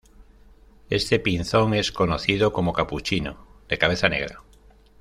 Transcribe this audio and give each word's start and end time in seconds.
Este 0.89 1.19
pinzón 1.19 1.75
es 1.75 1.91
conocido 1.91 2.51
como 2.53 2.73
capuchino 2.73 3.37
de 3.69 3.77
cabeza 3.77 4.09
negra. 4.09 4.41